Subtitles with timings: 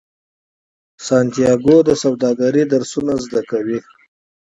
[1.05, 3.79] سانتیاګو د سوداګرۍ درسونه زده کوي.